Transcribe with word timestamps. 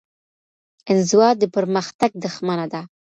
انزوا 0.91 1.29
د 1.41 1.43
پرمختګ 1.55 2.11
دښمنه 2.23 2.65
ده. 2.73 2.81